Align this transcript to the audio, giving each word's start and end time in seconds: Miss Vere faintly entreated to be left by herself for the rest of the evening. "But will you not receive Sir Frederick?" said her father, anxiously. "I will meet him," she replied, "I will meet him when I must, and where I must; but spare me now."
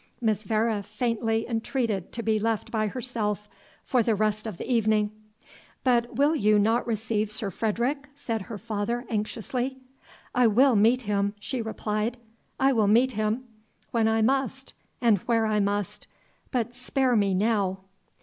Miss 0.19 0.41
Vere 0.41 0.81
faintly 0.81 1.47
entreated 1.47 2.11
to 2.13 2.23
be 2.23 2.39
left 2.39 2.71
by 2.71 2.87
herself 2.87 3.47
for 3.83 4.01
the 4.01 4.15
rest 4.15 4.47
of 4.47 4.57
the 4.57 4.67
evening. 4.67 5.11
"But 5.83 6.15
will 6.15 6.35
you 6.35 6.57
not 6.57 6.87
receive 6.87 7.31
Sir 7.31 7.51
Frederick?" 7.51 8.09
said 8.15 8.41
her 8.41 8.57
father, 8.57 9.05
anxiously. 9.11 9.77
"I 10.33 10.47
will 10.47 10.75
meet 10.75 11.01
him," 11.01 11.35
she 11.39 11.61
replied, 11.61 12.17
"I 12.59 12.73
will 12.73 12.87
meet 12.87 13.11
him 13.11 13.43
when 13.91 14.07
I 14.07 14.23
must, 14.23 14.73
and 15.01 15.19
where 15.27 15.45
I 15.45 15.59
must; 15.59 16.07
but 16.49 16.73
spare 16.73 17.15
me 17.15 17.35
now." 17.35 17.81